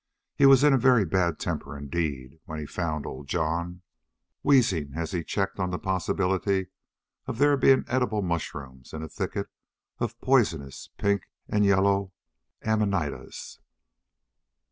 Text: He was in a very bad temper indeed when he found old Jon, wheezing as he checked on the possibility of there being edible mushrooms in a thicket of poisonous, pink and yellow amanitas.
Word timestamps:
He 0.35 0.47
was 0.47 0.63
in 0.63 0.73
a 0.73 0.79
very 0.79 1.05
bad 1.05 1.37
temper 1.37 1.77
indeed 1.77 2.39
when 2.45 2.57
he 2.59 2.65
found 2.65 3.05
old 3.05 3.27
Jon, 3.27 3.83
wheezing 4.41 4.93
as 4.95 5.11
he 5.11 5.23
checked 5.23 5.59
on 5.59 5.69
the 5.69 5.77
possibility 5.77 6.69
of 7.27 7.37
there 7.37 7.55
being 7.55 7.85
edible 7.87 8.23
mushrooms 8.23 8.93
in 8.93 9.03
a 9.03 9.07
thicket 9.07 9.47
of 9.99 10.19
poisonous, 10.19 10.89
pink 10.97 11.29
and 11.47 11.65
yellow 11.65 12.13
amanitas. 12.65 13.59